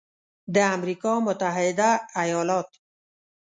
د 0.53 0.55
امریکا 0.75 1.11
متحده 1.25 1.91
ایالات 2.21 2.69